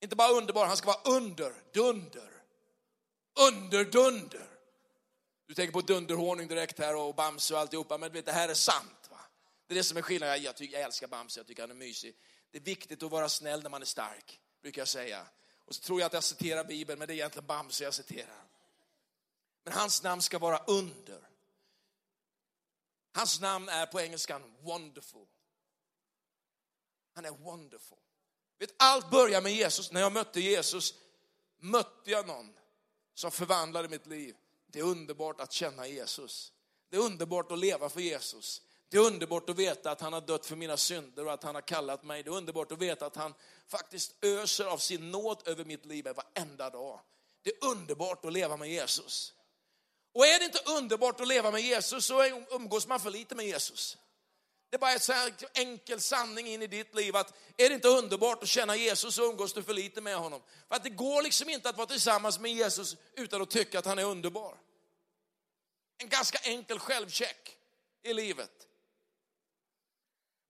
[0.00, 2.30] Inte bara underbar, han ska vara under, dunder.
[3.50, 4.46] Under, dunder.
[5.46, 8.54] Du tänker på dunderhonung direkt här och Bamse och alltihopa, men vet, det här är
[8.54, 9.08] sant.
[9.10, 9.20] Va?
[9.66, 10.42] Det är det som är skillnaden.
[10.42, 12.14] Jag, jag, jag älskar Bamse, jag tycker han är mysig.
[12.50, 15.26] Det är viktigt att vara snäll när man är stark, brukar jag säga.
[15.66, 18.44] Och så tror jag att jag citerar Bibeln, men det är egentligen Bamse jag citerar.
[19.64, 21.28] Men hans namn ska vara under.
[23.12, 25.26] Hans namn är på engelskan wonderful.
[27.14, 27.98] Han är wonderful.
[28.58, 29.92] Vet, allt börjar med Jesus.
[29.92, 30.94] När jag mötte Jesus
[31.58, 32.54] mötte jag någon
[33.14, 34.36] som förvandlade mitt liv.
[34.66, 36.52] Det är underbart att känna Jesus.
[36.88, 38.62] Det är underbart att leva för Jesus.
[38.88, 41.54] Det är underbart att veta att han har dött för mina synder och att han
[41.54, 42.22] har kallat mig.
[42.22, 43.34] Det är underbart att veta att han
[43.68, 47.00] faktiskt öser av sin nåd över mitt liv varenda dag.
[47.42, 49.32] Det är underbart att leva med Jesus.
[50.12, 53.46] Och är det inte underbart att leva med Jesus så umgås man för lite med
[53.46, 53.96] Jesus.
[54.70, 57.74] Det är bara en så här enkel sanning in i ditt liv att är det
[57.74, 60.42] inte underbart att känna Jesus så umgås du för lite med honom.
[60.68, 63.86] För att det går liksom inte att vara tillsammans med Jesus utan att tycka att
[63.86, 64.58] han är underbar.
[65.98, 67.56] En ganska enkel självcheck
[68.02, 68.66] i livet.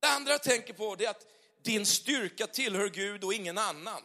[0.00, 1.26] Det andra jag tänker på är att
[1.62, 4.02] din styrka tillhör Gud och ingen annan.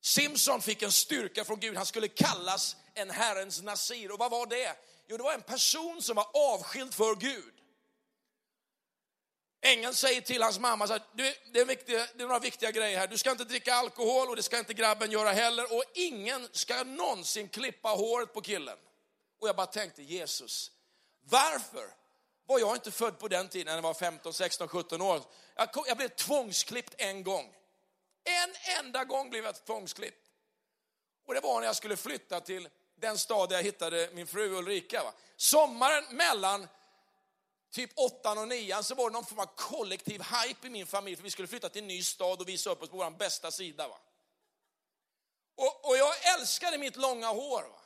[0.00, 1.76] Simson fick en styrka från Gud.
[1.76, 4.12] Han skulle kallas en Herrens Nasir.
[4.12, 4.76] Och vad var det?
[5.08, 7.54] Jo, det var en person som var avskild för Gud.
[9.64, 11.02] Ängeln säger till hans mamma, så här,
[11.52, 13.06] det, är viktiga, det är några viktiga grejer här.
[13.06, 15.76] Du ska inte dricka alkohol och det ska inte grabben göra heller.
[15.76, 18.78] Och ingen ska någonsin klippa håret på killen.
[19.40, 20.70] Och jag bara tänkte, Jesus,
[21.20, 22.01] varför
[22.52, 25.22] var jag inte född på den tiden när jag var 15, 16, 17 år?
[25.54, 27.54] Jag, jag blev tvångsklippt en gång.
[28.24, 30.30] En enda gång blev jag tvångsklippt.
[31.26, 34.58] Och det var när jag skulle flytta till den stad där jag hittade min fru
[34.58, 35.02] Ulrika.
[35.02, 35.12] Va?
[35.36, 36.68] Sommaren mellan
[37.70, 41.16] typ 8 och 9 så var det någon form av kollektiv hype i min familj
[41.16, 43.50] för vi skulle flytta till en ny stad och visa upp oss på vår bästa
[43.50, 43.88] sida.
[43.88, 43.98] Va?
[45.54, 47.62] Och, och jag älskade mitt långa hår.
[47.62, 47.81] Va?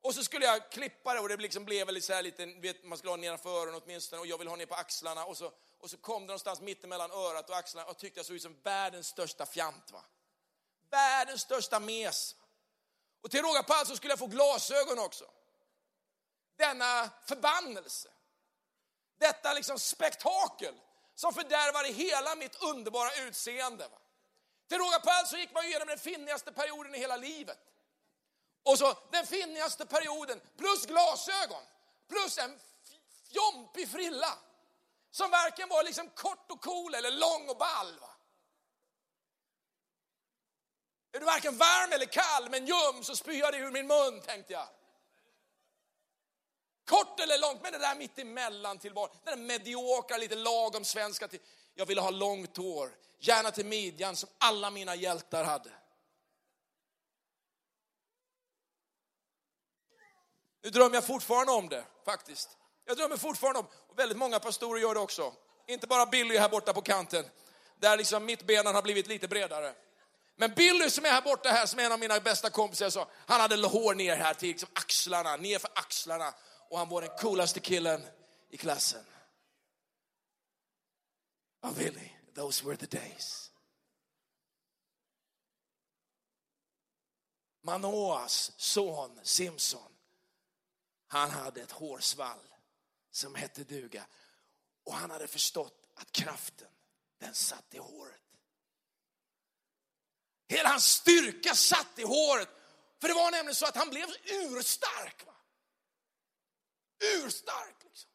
[0.00, 2.84] Och så skulle jag klippa det och det liksom blev lite så här lite, vet,
[2.84, 5.52] man skulle ha nedanför öronen åtminstone och jag vill ha ner på axlarna och så,
[5.78, 8.60] och så kom det någonstans mittemellan örat och axlarna och tyckte jag såg ut som
[8.62, 9.90] världens största fjant.
[9.92, 10.04] Va?
[10.90, 12.36] Världens största mes.
[13.20, 15.24] Och till råga på allt så skulle jag få glasögon också.
[16.56, 18.08] Denna förbannelse.
[19.18, 20.74] Detta liksom spektakel
[21.14, 23.88] som fördärvade hela mitt underbara utseende.
[23.88, 23.98] Va?
[24.68, 27.58] Till råga på allt så gick man igenom den finnigaste perioden i hela livet.
[28.66, 31.62] Och så den finnigaste perioden, plus glasögon,
[32.08, 32.60] plus en
[33.32, 34.38] fjompig frilla.
[35.10, 37.98] Som varken var liksom kort och cool eller lång och ball.
[38.00, 38.10] Va?
[41.12, 44.52] Är du varken varm eller kall men ljum så spyr det ur min mun tänkte
[44.52, 44.68] jag.
[46.84, 49.16] Kort eller långt, men det där mitt emellan tillvaron.
[49.24, 51.28] Det där mediokra, lite lagom svenska.
[51.28, 51.40] Till.
[51.74, 55.70] Jag ville ha långt hår, gärna till midjan som alla mina hjältar hade.
[60.66, 62.56] Nu drömmer jag fortfarande om det, faktiskt.
[62.84, 65.34] Jag drömmer fortfarande om, och väldigt många pastorer gör det också.
[65.66, 67.24] Inte bara Billy här borta på kanten,
[67.80, 69.74] där liksom mittbenan har blivit lite bredare.
[70.36, 73.06] Men Billy som är här borta här, som är en av mina bästa kompisar, så,
[73.26, 76.34] han hade hår ner här till liksom axlarna, ner för axlarna.
[76.68, 78.02] Och han var den coolaste killen
[78.50, 79.04] i klassen.
[81.62, 83.50] Oh Billy, those were the days.
[87.62, 89.95] Manoas son Simson,
[91.16, 92.54] han hade ett hårsvall
[93.10, 94.06] som hette duga.
[94.84, 96.70] Och han hade förstått att kraften,
[97.18, 98.22] den satt i håret.
[100.48, 102.48] Hela hans styrka satt i håret.
[103.00, 105.26] För det var nämligen så att han blev urstark.
[105.26, 105.36] Va?
[107.00, 108.10] Urstark liksom.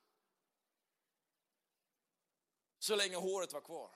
[2.80, 3.96] Så länge håret var kvar.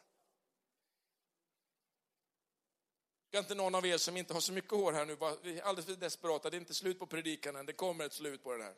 [3.28, 5.32] Ska inte någon av er som inte har så mycket hår här nu vara
[5.63, 6.50] alldeles för desperata.
[6.50, 7.65] Det är inte slut på predikan än.
[7.65, 8.76] Det kommer ett slut på den här.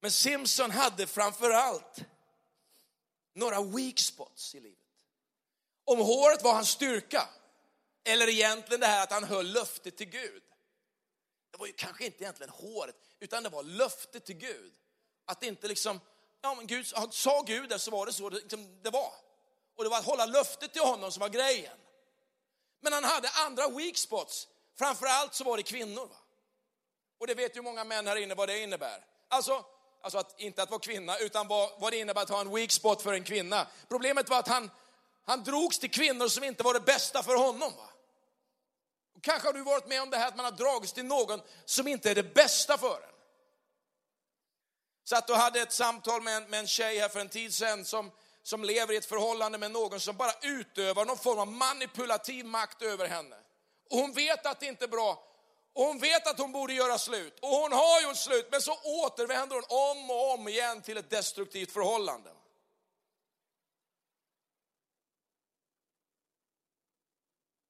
[0.00, 1.98] Men Simpson hade framför allt
[3.34, 4.78] några weak spots i livet.
[5.84, 7.28] Om håret var hans styrka,
[8.04, 10.42] eller egentligen det här att han höll löftet till Gud.
[11.50, 14.72] Det var ju kanske inte egentligen håret, utan det var löftet till Gud.
[15.24, 16.00] Att inte liksom,
[16.40, 19.12] ja men Gud, sa Gud det så var det så det, liksom, det var.
[19.76, 21.76] Och det var att hålla löftet till honom som var grejen.
[22.80, 24.48] Men han hade andra weak spots.
[24.78, 26.06] Framförallt så var det kvinnor.
[26.06, 26.16] Va?
[27.18, 29.04] Och det vet ju många män här inne vad det innebär.
[29.28, 29.64] Alltså,
[30.16, 32.70] alltså att, inte att vara kvinna, utan vad, vad det innebär att ha en weak
[32.70, 33.66] spot för en kvinna.
[33.88, 34.70] Problemet var att han,
[35.24, 37.72] han drogs till kvinnor som inte var det bästa för honom.
[37.76, 37.90] Va?
[39.16, 41.40] Och kanske har du varit med om det här att man har dragits till någon
[41.64, 43.14] som inte är det bästa för en.
[45.04, 47.84] Satt och hade ett samtal med en, med en tjej här för en tid sedan
[47.84, 48.10] som,
[48.42, 52.82] som lever i ett förhållande med någon som bara utövar någon form av manipulativ makt
[52.82, 53.36] över henne.
[53.90, 55.24] Och hon vet att det inte är bra.
[55.78, 57.38] Och hon vet att hon borde göra slut.
[57.40, 61.10] Och hon har gjort slut, men så återvänder hon om och om igen till ett
[61.10, 62.30] destruktivt förhållande.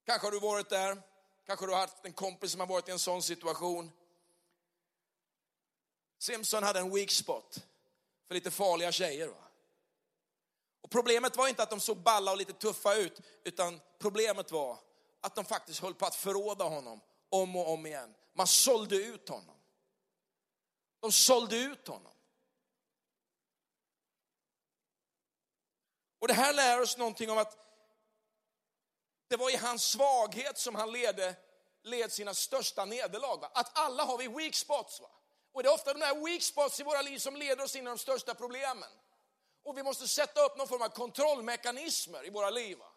[0.07, 1.03] Kanske har du varit där,
[1.47, 3.92] kanske du har haft en kompis som har varit i en sån situation.
[6.18, 7.59] Simpson hade en weak spot
[8.27, 9.29] för lite farliga tjejer.
[9.29, 9.44] Va?
[10.81, 14.79] Och problemet var inte att de såg balla och lite tuffa ut, utan problemet var
[15.21, 18.14] att de faktiskt höll på att förråda honom om och om igen.
[18.33, 19.57] Man sålde ut honom.
[21.01, 22.12] De sålde ut honom.
[26.19, 27.57] Och det här lär oss någonting om att
[29.29, 31.37] det var i hans svaghet som han ledde,
[31.83, 33.37] led sina största nederlag.
[33.37, 33.51] Va?
[33.55, 35.01] Att alla har vi weak spots.
[35.01, 35.11] Va?
[35.53, 37.83] Och det är ofta de här weak spots i våra liv som leder oss in
[37.83, 38.88] i de största problemen.
[39.62, 42.79] Och vi måste sätta upp någon form av kontrollmekanismer i våra liv.
[42.79, 42.93] Va?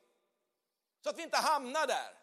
[1.03, 2.20] Så att vi inte hamnar där.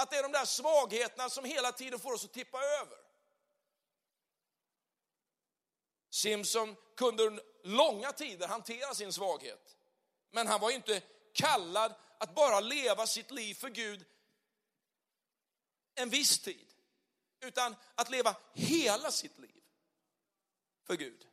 [0.00, 2.98] Att det är de där svagheterna som hela tiden får oss att tippa över.
[6.10, 9.76] Simpson kunde under långa tider hantera sin svaghet.
[10.30, 14.04] Men han var inte kallad att bara leva sitt liv för Gud
[15.94, 16.74] en viss tid,
[17.40, 19.62] utan att leva hela sitt liv
[20.82, 21.26] för Gud.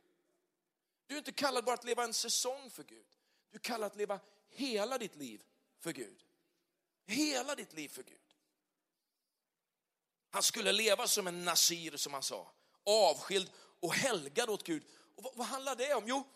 [1.06, 3.06] Du är inte kallad bara att leva en säsong för Gud.
[3.50, 5.44] Du är kallad att leva hela ditt liv
[5.78, 6.24] för Gud.
[7.06, 8.17] Hela ditt liv för Gud.
[10.30, 12.50] Han skulle leva som en nasir som han sa,
[12.84, 14.82] avskild och helgad åt Gud.
[15.16, 16.04] Och vad, vad handlar det om?
[16.06, 16.26] Jo,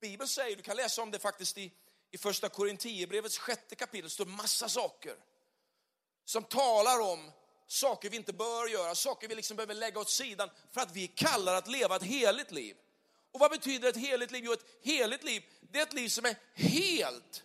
[0.00, 1.72] Bibeln säger, du kan läsa om det faktiskt i,
[2.10, 5.16] i första Korinthierbrevets sjätte kapitel, står massa saker
[6.24, 7.32] som talar om
[7.66, 11.08] saker vi inte bör göra, saker vi liksom behöver lägga åt sidan för att vi
[11.08, 12.76] kallar att leva ett heligt liv.
[13.32, 14.44] Och vad betyder ett heligt liv?
[14.44, 17.44] Jo, ett heligt liv, det är ett liv som är helt,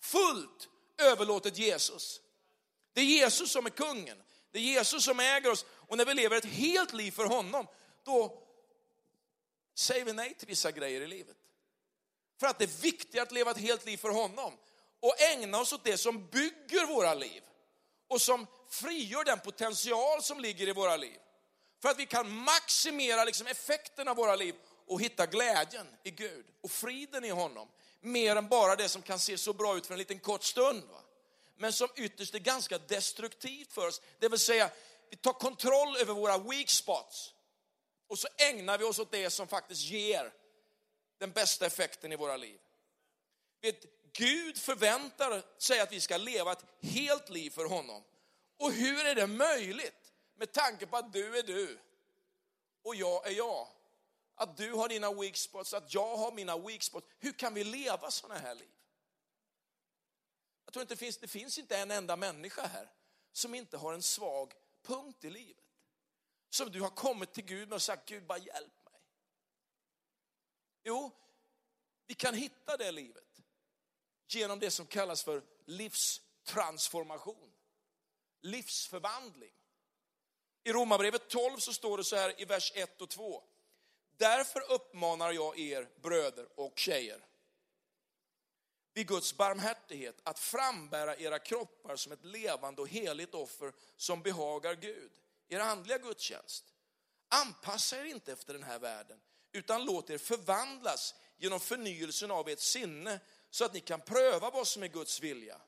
[0.00, 0.68] fullt
[0.98, 2.20] överlåtet Jesus.
[2.92, 4.22] Det är Jesus som är kungen.
[4.50, 5.64] Det är Jesus som äger oss.
[5.70, 7.66] Och när vi lever ett helt liv för honom,
[8.04, 8.42] då
[9.74, 11.36] säger vi nej till vissa grejer i livet.
[12.40, 14.52] För att det är viktigt att leva ett helt liv för honom
[15.00, 17.42] och ägna oss åt det som bygger våra liv
[18.08, 21.18] och som frigör den potential som ligger i våra liv.
[21.82, 24.54] För att vi kan maximera liksom effekten av våra liv
[24.86, 27.68] och hitta glädjen i Gud och friden i honom.
[28.00, 30.82] Mer än bara det som kan se så bra ut för en liten kort stund.
[30.82, 31.00] Va?
[31.60, 34.00] Men som ytterst är ganska destruktivt för oss.
[34.18, 34.70] Det vill säga,
[35.10, 37.34] vi tar kontroll över våra weak spots.
[38.06, 40.32] Och så ägnar vi oss åt det som faktiskt ger
[41.18, 42.60] den bästa effekten i våra liv.
[43.60, 48.02] Vet, Gud förväntar sig att vi ska leva ett helt liv för honom.
[48.58, 50.12] Och hur är det möjligt?
[50.36, 51.78] Med tanke på att du är du
[52.82, 53.68] och jag är jag.
[54.34, 57.06] Att du har dina weak spots, att jag har mina weak spots.
[57.18, 58.68] Hur kan vi leva sådana här liv?
[60.70, 62.92] Jag tror inte det finns, det finns inte en enda människa här
[63.32, 64.52] som inte har en svag
[64.82, 65.64] punkt i livet.
[66.50, 69.00] Som du har kommit till Gud med och sagt, Gud bara hjälp mig.
[70.84, 71.10] Jo,
[72.06, 73.42] vi kan hitta det livet
[74.28, 77.52] genom det som kallas för livstransformation,
[78.40, 79.54] livsförvandling.
[80.64, 83.44] I Romarbrevet 12 så står det så här i vers 1 och 2.
[84.16, 87.29] Därför uppmanar jag er bröder och tjejer
[88.94, 94.74] vid Guds barmhärtighet att frambära era kroppar som ett levande och heligt offer som behagar
[94.74, 95.12] Gud,
[95.48, 96.64] er andliga gudstjänst.
[97.28, 99.20] Anpassa er inte efter den här världen,
[99.52, 104.66] utan låt er förvandlas genom förnyelsen av ert sinne så att ni kan pröva vad
[104.66, 105.60] som är Guds vilja.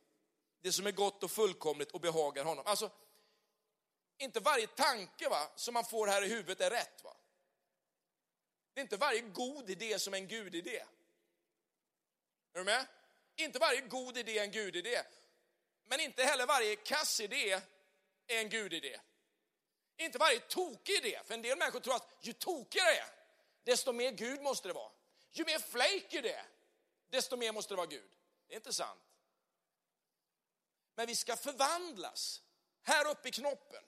[0.61, 2.67] Det som är gott och fullkomligt och behagar honom.
[2.67, 2.91] Alltså,
[4.19, 7.05] inte varje tanke va, som man får här i huvudet är rätt.
[7.05, 7.17] Va?
[8.75, 10.85] Det är inte varje god idé som är en gudidé.
[12.53, 12.87] Är du med?
[13.37, 15.03] Inte varje god idé är en gudidé.
[15.85, 17.53] Men inte heller varje kassidé
[18.27, 19.01] är en gudidé.
[19.97, 23.07] Inte varje tokig idé, för en del människor tror att ju tokigare det är,
[23.65, 24.93] desto mer Gud måste det vara.
[25.33, 26.47] Ju mer flake det är,
[27.11, 28.11] desto mer måste det vara Gud.
[28.49, 29.01] Det är inte sant.
[30.95, 32.43] Men vi ska förvandlas
[32.83, 33.85] här uppe i knoppen.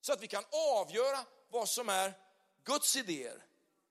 [0.00, 2.14] Så att vi kan avgöra vad som är
[2.64, 3.44] Guds idéer,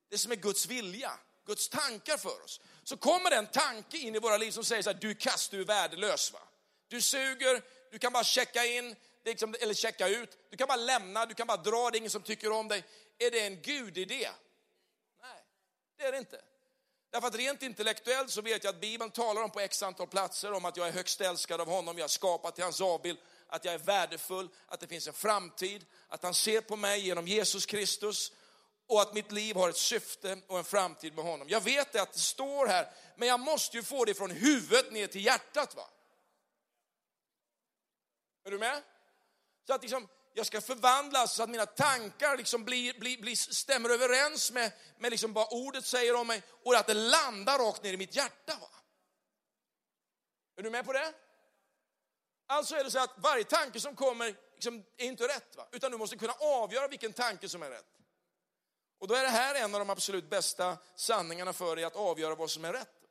[0.09, 2.61] det som är Guds vilja, Guds tankar för oss.
[2.83, 5.13] Så kommer det en tanke in i våra liv som säger så här, du är
[5.13, 6.33] kast, du är värdelös.
[6.33, 6.39] Va?
[6.87, 11.25] Du suger, du kan bara checka in, liksom, eller checka ut, du kan bara lämna,
[11.25, 12.83] du kan bara dra, det är ingen som tycker om dig.
[13.19, 14.29] Är det en gudidé?
[15.21, 15.43] Nej,
[15.97, 16.41] det är det inte.
[17.11, 20.53] Därför att rent intellektuellt så vet jag att Bibeln talar om på x antal platser
[20.53, 23.17] om att jag är högst älskad av honom, jag är skapad till hans avbild,
[23.47, 27.27] att jag är värdefull, att det finns en framtid, att han ser på mig genom
[27.27, 28.31] Jesus Kristus
[28.87, 31.49] och att mitt liv har ett syfte och en framtid med honom.
[31.49, 34.91] Jag vet det att det står här, men jag måste ju få det från huvudet
[34.91, 35.75] ner till hjärtat.
[35.75, 35.89] va?
[38.45, 38.83] Är du med?
[39.67, 43.89] Så att liksom, jag ska förvandlas så att mina tankar liksom blir, blir, blir, stämmer
[43.89, 47.93] överens med, med liksom vad ordet säger om mig och att det landar rakt ner
[47.93, 48.57] i mitt hjärta.
[48.61, 48.69] Va?
[50.55, 51.13] Är du med på det?
[52.47, 55.67] Alltså är det så att varje tanke som kommer liksom, är inte rätt, va?
[55.71, 58.02] utan du måste kunna avgöra vilken tanke som är rätt.
[59.03, 62.35] Och då är det här en av de absolut bästa sanningarna för dig att avgöra
[62.35, 63.07] vad som är rätt.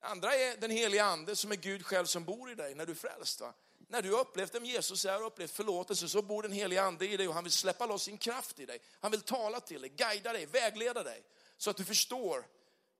[0.00, 2.86] Det andra är den heliga ande som är Gud själv som bor i dig när
[2.86, 3.40] du är frälst.
[3.40, 3.54] Va?
[3.88, 7.08] När du har upplevt vem Jesus är och upplevt förlåtelse så bor den heliga ande
[7.08, 8.78] i dig och han vill släppa loss sin kraft i dig.
[9.00, 11.22] Han vill tala till dig, guida dig, vägleda dig
[11.56, 12.46] så att du förstår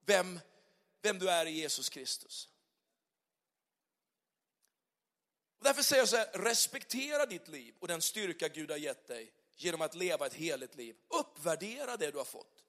[0.07, 0.41] vem,
[1.03, 2.49] vem du är i Jesus Kristus.
[5.59, 9.07] Och därför säger jag så här, respektera ditt liv och den styrka Gud har gett
[9.07, 10.97] dig genom att leva ett heligt liv.
[11.09, 12.65] Uppvärdera det du har fått.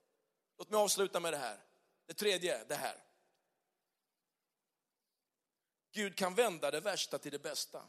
[0.58, 1.64] Låt mig avsluta med det här.
[2.06, 3.04] Det tredje, det här.
[5.92, 7.86] Gud kan vända det värsta till det bästa.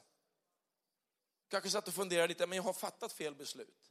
[1.48, 3.90] Kanske satt och funderade lite, men jag har fattat fel beslut.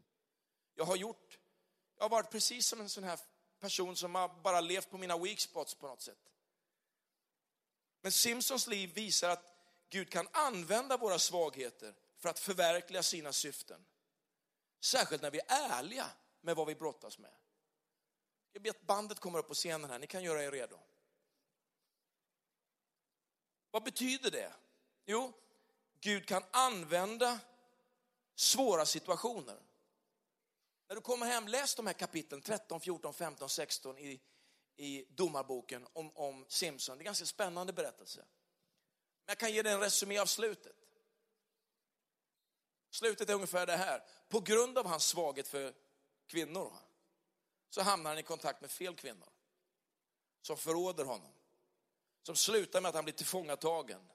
[0.76, 1.40] Jag har gjort,
[1.96, 3.20] jag har varit precis som en sån här
[3.60, 6.32] person som har bara levt på mina weak spots på något sätt.
[8.02, 9.54] Men Simpsons liv visar att
[9.90, 13.86] Gud kan använda våra svagheter för att förverkliga sina syften.
[14.86, 16.12] Särskilt när vi är ärliga
[16.42, 17.32] med vad vi brottas med.
[18.52, 20.80] Jag ber att bandet kommer upp på scenen här, ni kan göra er redo.
[23.72, 24.54] Vad betyder det?
[25.06, 25.34] Jo,
[26.02, 27.40] Gud kan använda
[28.36, 29.60] svåra situationer.
[30.88, 34.22] När du kommer hem, läs de här kapitlen 13, 14, 15, 16 i,
[34.76, 36.98] i domarboken om, om Simson.
[36.98, 38.20] Det är en ganska spännande berättelse.
[39.26, 40.85] Men jag kan ge dig en resumé av slutet.
[42.96, 44.04] Slutet är ungefär det här.
[44.30, 45.74] På grund av hans svaghet för
[46.28, 46.74] kvinnor
[47.70, 49.30] så hamnar han i kontakt med fel kvinnor.
[50.42, 51.34] Som förråder honom.
[52.24, 54.10] Som slutar med att han blir tillfångatagen.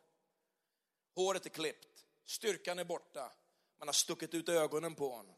[1.15, 3.33] Håret är klippt, styrkan är borta,
[3.79, 5.37] man har stuckit ut ögonen på honom.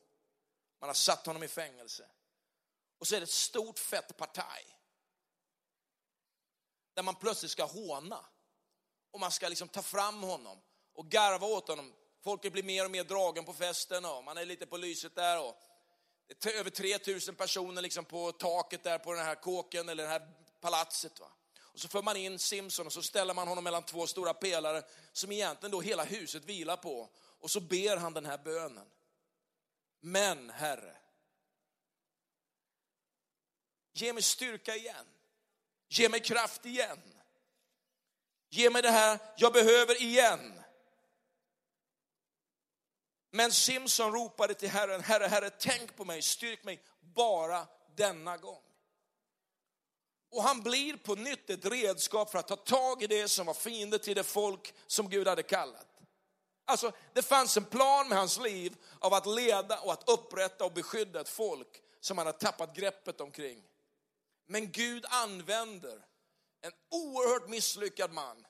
[0.78, 2.08] Man har satt honom i fängelse.
[2.98, 4.78] Och så är det ett stort fett partaj.
[6.94, 8.24] Där man plötsligt ska håna.
[9.10, 10.62] Och man ska liksom ta fram honom
[10.92, 11.94] och garva åt honom.
[12.22, 15.48] Folket blir mer och mer dragen på festen och man är lite på lyset där.
[15.48, 15.56] Och
[16.26, 20.08] det är över 3000 personer liksom på taket där på den här kåken eller det
[20.08, 20.28] här
[20.60, 21.20] palatset.
[21.20, 21.26] Va?
[21.60, 24.82] Och så för man in Simson och så ställer man honom mellan två stora pelare
[25.12, 27.08] som egentligen då hela huset vilar på.
[27.40, 28.86] Och så ber han den här bönen.
[30.00, 30.96] Men Herre,
[33.92, 35.06] ge mig styrka igen.
[35.88, 37.02] Ge mig kraft igen.
[38.48, 40.61] Ge mig det här jag behöver igen.
[43.34, 47.66] Men Simson ropade till Herren, Herre, Herre, tänk på mig, styrk mig bara
[47.96, 48.62] denna gång.
[50.30, 53.54] Och han blir på nytt ett redskap för att ta tag i det som var
[53.54, 55.86] fiende till det folk som Gud hade kallat.
[56.64, 60.72] Alltså, det fanns en plan med hans liv av att leda och att upprätta och
[60.72, 63.62] beskydda ett folk som han hade tappat greppet omkring.
[64.46, 66.04] Men Gud använder
[66.60, 68.46] en oerhört misslyckad man,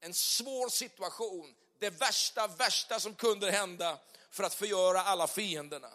[0.00, 3.98] en svår situation, det värsta, värsta som kunde hända
[4.34, 5.90] för att förgöra alla fienderna.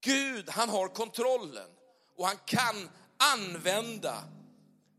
[0.00, 1.68] Gud, han har kontrollen
[2.16, 4.24] och han kan använda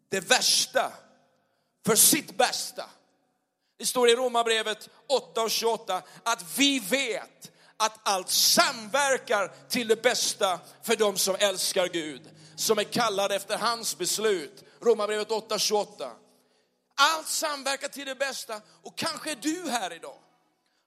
[0.10, 0.92] det värsta
[1.86, 2.90] för sitt bästa.
[3.78, 10.02] Det står i Romarbrevet 8 och 28 att vi vet att allt samverkar till det
[10.02, 14.64] bästa för dem som älskar Gud, som är kallade efter hans beslut.
[14.80, 16.12] Romarbrevet 8, 28.
[16.96, 20.18] Allt samverkar till det bästa och kanske är du här idag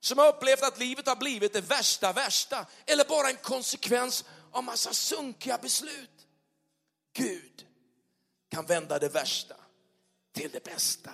[0.01, 4.64] som har upplevt att livet har blivit det värsta, värsta eller bara en konsekvens av
[4.64, 6.26] massa sunkiga beslut.
[7.12, 7.66] Gud
[8.51, 9.55] kan vända det värsta
[10.34, 11.11] till det bästa.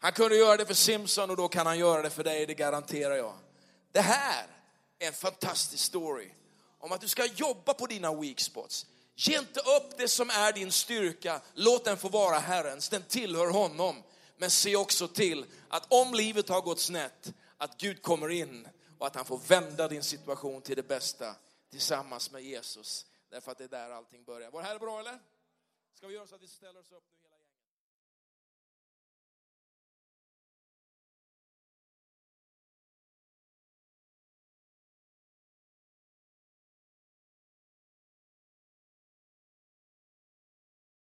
[0.00, 2.54] Han kunde göra det för Simpson och då kan han göra det för dig, det
[2.54, 3.38] garanterar jag.
[3.92, 4.46] Det här
[4.98, 6.30] är en fantastisk story
[6.78, 8.86] om att du ska jobba på dina weak spots.
[9.14, 13.50] Ge inte upp det som är din styrka, låt den få vara Herrens, den tillhör
[13.50, 14.02] honom.
[14.36, 19.06] Men se också till att om livet har gått snett, att Gud kommer in och
[19.06, 21.36] att han får vända din situation till det bästa
[21.70, 23.06] tillsammans med Jesus.
[23.28, 24.50] Därför att det är där allting börjar.
[24.50, 25.18] Var det här bra eller?
[25.94, 27.17] Ska vi göra så att vi ställer oss upp nu